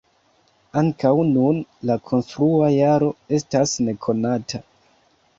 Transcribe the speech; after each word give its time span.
Ankaŭ 0.79 1.09
nun 1.33 1.59
la 1.89 1.97
konstrua 2.11 2.69
jaro 2.77 3.09
estas 3.39 3.75
nekonata. 3.89 4.63